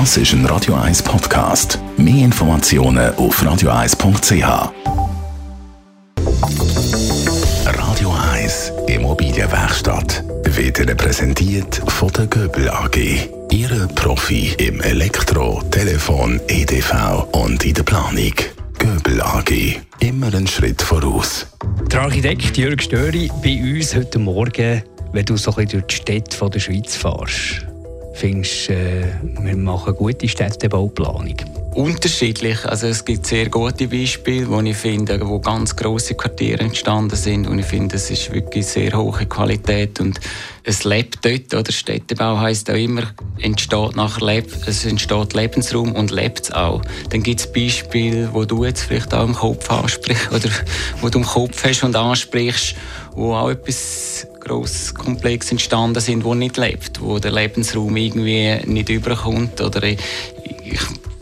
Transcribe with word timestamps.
Das 0.00 0.16
ist 0.16 0.32
ein 0.32 0.44
Radio 0.46 0.74
1 0.74 1.04
Podcast. 1.04 1.78
Mehr 1.96 2.24
Informationen 2.24 3.14
auf 3.14 3.40
radio1.ch. 3.40 4.72
Radio 7.64 8.14
1 8.32 8.72
Immobilienwerkstatt 8.88 10.24
wird 10.46 10.80
Ihnen 10.80 10.96
präsentiert 10.96 11.80
von 11.86 12.08
der 12.08 12.26
Göbel 12.26 12.68
AG. 12.70 12.96
Ihre 13.52 13.86
Profi 13.86 14.52
im 14.58 14.80
Elektro, 14.80 15.62
Telefon, 15.70 16.40
EDV 16.48 17.28
und 17.30 17.64
in 17.64 17.74
der 17.74 17.84
Planung. 17.84 18.34
Göbel 18.80 19.22
AG. 19.22 19.80
Immer 20.00 20.26
einen 20.26 20.48
Schritt 20.48 20.82
voraus. 20.82 21.46
Der 21.92 22.00
Architekt 22.00 22.56
Jörg 22.56 22.82
Störi 22.82 23.30
bei 23.44 23.62
uns 23.62 23.94
heute 23.94 24.18
Morgen, 24.18 24.82
wenn 25.12 25.24
du 25.24 25.36
so 25.36 25.52
ein 25.52 25.66
bisschen 25.66 25.82
durch 25.82 25.86
die 25.86 25.94
Städte 25.94 26.50
der 26.50 26.58
Schweiz 26.58 26.96
fährst 26.96 27.64
findest, 28.14 28.70
äh, 28.70 29.04
wir 29.40 29.56
machen 29.56 29.94
gute 29.94 30.28
Städtebauplanung? 30.28 31.36
Unterschiedlich. 31.74 32.64
Also 32.64 32.86
es 32.86 33.04
gibt 33.04 33.26
sehr 33.26 33.48
gute 33.48 33.88
Beispiele, 33.88 34.48
wo 34.48 34.60
ich 34.60 34.76
finde, 34.76 35.20
wo 35.26 35.40
ganz 35.40 35.74
große 35.74 36.14
Quartiere 36.14 36.62
entstanden 36.62 37.16
sind 37.16 37.48
und 37.48 37.58
ich 37.58 37.66
finde, 37.66 37.96
es 37.96 38.10
ist 38.12 38.32
wirklich 38.32 38.64
sehr 38.66 38.96
hohe 38.96 39.26
Qualität 39.26 40.00
und 40.00 40.20
es 40.62 40.84
lebt 40.84 41.24
dort. 41.24 41.52
Oder 41.52 41.72
Städtebau 41.72 42.38
heißt 42.38 42.70
auch 42.70 42.76
immer, 42.76 43.02
entsteht 43.40 43.96
nachher 43.96 44.24
Leb 44.24 44.52
es 44.68 44.84
entsteht 44.84 45.34
Lebensraum 45.34 45.92
und 45.96 46.12
lebt 46.12 46.44
es 46.44 46.52
auch. 46.52 46.80
Dann 47.10 47.24
gibt 47.24 47.40
es 47.40 47.52
Beispiele, 47.52 48.32
wo 48.32 48.44
du 48.44 48.64
jetzt 48.64 48.82
vielleicht 48.82 49.12
auch 49.12 49.24
im 49.26 49.34
Kopf 49.34 49.68
ansprichst 49.68 50.30
oder 50.30 50.50
wo 51.00 51.08
du 51.08 51.18
im 51.18 51.24
Kopf 51.24 51.64
hast 51.64 51.82
und 51.82 51.96
ansprichst, 51.96 52.76
wo 53.16 53.34
auch 53.34 53.50
etwas 53.50 54.03
gross 54.44 54.94
komplex 54.94 55.50
entstanden 55.50 56.00
sind, 56.00 56.24
wo 56.24 56.34
nicht 56.34 56.56
lebt, 56.56 57.00
wo 57.00 57.18
der 57.18 57.32
Lebensraum 57.32 57.96
irgendwie 57.96 58.56
nicht 58.66 58.88
überkommt 58.88 59.60
oder 59.60 59.82
ich, 59.82 59.98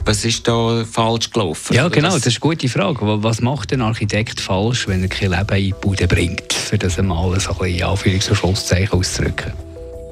was 0.05 0.25
ist 0.25 0.48
da 0.48 0.85
falsch 0.85 1.31
gelaufen? 1.31 1.75
Ja, 1.75 1.89
genau, 1.89 2.09
das 2.09 2.27
ist 2.27 2.42
eine 2.42 2.55
gute 2.55 2.69
Frage. 2.69 2.98
Was 3.23 3.41
macht 3.41 3.73
ein 3.73 3.83
Architekt 3.83 4.41
falsch, 4.41 4.89
wenn 4.89 5.03
er 5.03 5.09
kein 5.09 5.31
Leben 5.31 5.56
in 5.56 5.64
die 5.64 5.75
Bude 5.81 6.09
bringt, 6.09 6.53
für 6.53 6.79
das 6.79 6.98
einmal 6.98 7.39
so 7.39 7.53
ein 7.53 7.59
bisschen 7.59 7.89
Anführungs- 7.89 8.29
und 8.29 8.37
Schlusszeichen 8.37 8.98
auszudrücken? 8.98 9.53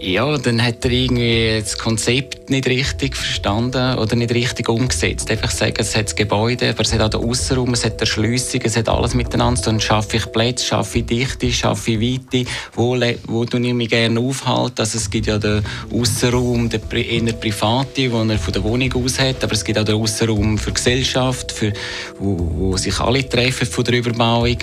Ja, 0.03 0.39
dann 0.39 0.63
hat 0.63 0.83
er 0.87 0.93
irgendwie 0.93 1.61
das 1.61 1.77
Konzept 1.77 2.49
nicht 2.49 2.67
richtig 2.67 3.15
verstanden 3.15 3.99
oder 3.99 4.17
nicht 4.17 4.33
richtig 4.33 4.71
umgesetzt. 4.71 5.31
Einfach 5.31 5.51
sagen, 5.51 5.75
es 5.77 5.95
hat 5.95 6.07
das 6.07 6.17
Gebäude, 6.17 6.71
aber 6.71 6.81
es 6.81 6.95
hat 6.95 7.03
auch 7.03 7.11
den 7.11 7.29
Aussenraum, 7.29 7.75
es 7.75 7.85
hat 7.85 8.01
die 8.01 8.05
Erschliessung, 8.05 8.63
es 8.65 8.79
hat 8.79 8.89
alles 8.89 9.13
miteinander 9.13 9.61
Dann 9.61 9.79
schaffe 9.79 10.17
ich 10.17 10.33
Plätze, 10.33 10.65
schaffe 10.65 11.01
ich 11.01 11.05
Dichte, 11.05 11.53
schaffe 11.53 11.91
ich 11.91 12.01
Weite, 12.33 12.51
wo, 12.73 12.99
wo 13.27 13.45
tue 13.45 13.61
ich 13.61 13.75
mich 13.75 13.91
gerne 13.91 14.19
aufhalten. 14.19 14.77
Also 14.79 14.97
es 14.97 15.11
gibt 15.11 15.27
ja 15.27 15.37
den 15.37 15.63
Aussenraum, 15.93 16.71
den 16.71 16.81
eher 16.91 17.33
private, 17.35 18.09
den 18.09 18.31
er 18.31 18.39
von 18.39 18.55
der 18.55 18.65
Wohnung 18.65 18.91
aus 18.95 19.21
hat, 19.21 19.45
aber 19.45 19.53
es 19.53 19.63
gibt 19.63 19.79
auch 19.79 19.85
den 19.85 19.97
Aussenraum 19.97 20.57
für 20.57 20.73
Gesellschaft, 20.73 21.53
für, 21.53 21.75
wo, 22.19 22.39
wo 22.55 22.77
sich 22.79 22.99
alle 23.01 23.29
treffen 23.29 23.67
von 23.67 23.85
der 23.85 23.99
Überbauung. 23.99 24.57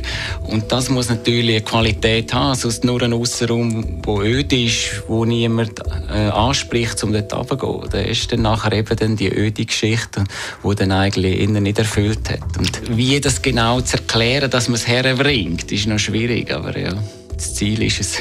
Und 0.47 0.71
das 0.71 0.89
muss 0.89 1.09
natürlich 1.09 1.57
eine 1.57 1.63
Qualität 1.63 2.33
haben, 2.33 2.55
sonst 2.55 2.83
nur 2.83 3.03
ein 3.03 3.13
Aussenraum, 3.13 4.01
der 4.01 4.13
öd 4.15 4.51
ist, 4.51 5.03
wo 5.07 5.26
niemand 5.27 5.79
äh, 6.09 6.29
anspricht, 6.29 7.03
um 7.03 7.13
dort 7.13 7.33
runterzugehen. 7.33 7.89
Da 7.91 7.99
ist 7.99 8.31
dann 8.31 8.41
nachher 8.41 8.73
eben 8.73 8.95
dann 8.95 9.15
die 9.15 9.29
öde 9.29 9.65
Geschichte, 9.65 10.23
die 10.63 10.75
dann 10.75 10.91
eigentlich 10.91 11.39
innen 11.39 11.63
nicht 11.63 11.79
erfüllt 11.79 12.29
hat. 12.29 12.57
Und 12.57 12.97
wie 12.97 13.19
das 13.19 13.41
genau 13.41 13.81
zu 13.81 13.97
erklären, 13.97 14.49
dass 14.49 14.67
man 14.67 14.75
es 14.75 14.87
herbringt, 14.87 15.71
ist 15.71 15.87
noch 15.87 15.99
schwierig, 15.99 16.51
aber 16.51 16.77
ja, 16.77 16.93
das 17.35 17.55
Ziel 17.55 17.83
ist 17.83 17.99
es. 17.99 18.17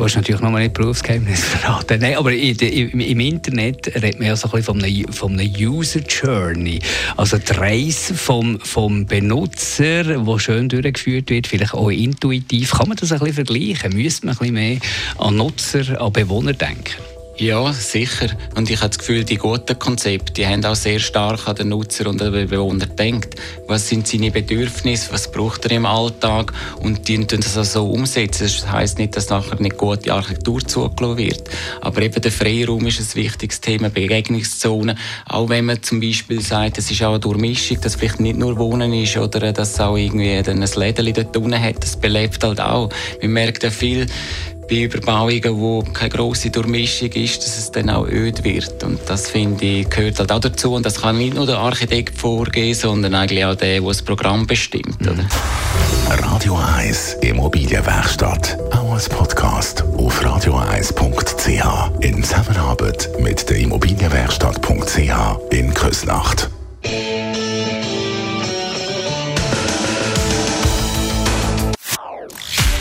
Du 0.00 0.06
hast 0.06 0.16
natürlich 0.16 0.40
noch 0.40 0.50
mal 0.50 0.62
nicht 0.62 0.72
Berufsgeheimnis 0.72 1.44
verraten. 1.44 2.00
Nein, 2.00 2.16
aber 2.16 2.32
im, 2.32 3.00
im 3.00 3.20
Internet 3.20 3.86
redet 3.96 4.18
man 4.18 4.28
ja 4.28 4.34
so 4.34 4.48
ein 4.48 4.52
bisschen 4.52 4.64
von 4.64 4.82
einer, 4.82 5.12
von 5.12 5.38
einer 5.38 5.42
User 5.42 6.00
Journey. 6.00 6.80
Also 7.18 7.36
die 7.36 7.52
Reise 7.52 8.14
vom, 8.14 8.58
vom 8.60 9.04
Benutzer, 9.04 10.04
die 10.04 10.38
schön 10.38 10.70
durchgeführt 10.70 11.28
wird, 11.28 11.46
vielleicht 11.46 11.74
auch 11.74 11.90
intuitiv. 11.90 12.70
Kann 12.70 12.88
man 12.88 12.96
das 12.96 13.12
ein 13.12 13.18
bisschen 13.18 13.44
vergleichen? 13.44 13.92
Müsste 13.94 14.24
man 14.24 14.36
ein 14.36 14.38
bisschen 14.38 14.54
mehr 14.54 14.78
an 15.18 15.36
Nutzer, 15.36 16.00
an 16.00 16.10
Bewohner 16.14 16.54
denken? 16.54 17.19
Ja, 17.40 17.72
sicher. 17.72 18.26
Und 18.54 18.68
ich 18.68 18.80
habe 18.80 18.90
das 18.90 18.98
Gefühl, 18.98 19.24
die 19.24 19.36
guten 19.36 19.78
Konzepte, 19.78 20.34
die 20.34 20.46
haben 20.46 20.62
auch 20.66 20.74
sehr 20.74 20.98
stark 20.98 21.48
an 21.48 21.56
den 21.56 21.70
Nutzer 21.70 22.06
und 22.06 22.20
den 22.20 22.32
Bewohner 22.32 22.86
gedacht. 22.86 23.30
Was 23.66 23.88
sind 23.88 24.06
seine 24.06 24.30
Bedürfnisse? 24.30 25.10
Was 25.10 25.32
braucht 25.32 25.64
er 25.64 25.70
im 25.70 25.86
Alltag? 25.86 26.52
Und 26.82 27.08
die 27.08 27.16
tun 27.24 27.40
das 27.40 27.56
auch 27.56 27.64
so 27.64 27.90
umsetzen. 27.90 28.42
Das 28.42 28.70
heisst 28.70 28.98
nicht, 28.98 29.16
dass 29.16 29.30
nachher 29.30 29.58
nicht 29.58 29.78
gute 29.78 30.12
Architektur 30.12 30.60
zugelassen 30.60 31.16
wird. 31.16 31.48
Aber 31.80 32.02
eben 32.02 32.20
der 32.20 32.30
Freiraum 32.30 32.86
ist 32.86 33.00
ein 33.00 33.14
wichtiges 33.14 33.62
Thema, 33.62 33.88
Begegnungszonen. 33.88 34.98
Auch 35.26 35.48
wenn 35.48 35.64
man 35.64 35.82
zum 35.82 35.98
Beispiel 35.98 36.42
sagt, 36.42 36.76
es 36.76 36.90
ist 36.90 37.02
auch 37.02 37.12
eine 37.12 37.20
Durchmischung, 37.20 37.80
dass 37.80 37.94
vielleicht 37.94 38.20
nicht 38.20 38.36
nur 38.36 38.58
Wohnen 38.58 38.92
ist 38.92 39.16
oder 39.16 39.50
dass 39.54 39.72
es 39.72 39.80
auch 39.80 39.96
irgendwie 39.96 40.32
ein 40.32 40.60
Lädeli 40.76 41.14
dort 41.14 41.34
unten 41.38 41.58
hat. 41.58 41.82
Das 41.82 41.96
belebt 41.96 42.44
halt 42.44 42.60
auch. 42.60 42.90
Man 43.22 43.32
merkt 43.32 43.62
ja 43.62 43.70
viel, 43.70 44.08
bei 44.70 44.76
Überbauungen, 44.76 45.60
wo 45.60 45.82
keine 45.82 46.10
grosse 46.10 46.50
Durchmischung 46.50 47.10
ist, 47.12 47.38
dass 47.38 47.58
es 47.58 47.72
dann 47.72 47.90
auch 47.90 48.06
öd 48.06 48.44
wird. 48.44 48.82
Und 48.84 49.00
das 49.06 49.28
finde 49.28 49.64
ich 49.64 49.90
gehört 49.90 50.20
halt 50.20 50.30
auch 50.30 50.40
dazu. 50.40 50.74
Und 50.74 50.86
das 50.86 51.00
kann 51.00 51.18
nicht 51.18 51.34
nur 51.34 51.46
der 51.46 51.58
Architekt 51.58 52.16
vorgehen, 52.16 52.74
sondern 52.74 53.14
eigentlich 53.14 53.44
auch 53.44 53.56
der, 53.56 53.80
der 53.80 53.88
das 53.88 54.02
Programm 54.02 54.46
bestimmt. 54.46 55.00
Oder? 55.02 55.26
Radio 56.08 56.56
1 56.56 57.14
Immobilienwerkstatt. 57.22 58.56
Auch 58.72 58.92
als 58.92 59.08
Podcast 59.08 59.82
auf 59.96 60.24
radio1.ch. 60.24 62.04
In 62.04 62.22
Zusammenarbeit 62.22 63.10
mit 63.20 63.50
der 63.50 63.58
Immobilienwerkstatt.ch 63.58 65.50
in 65.50 65.74
Küsnacht. 65.74 66.50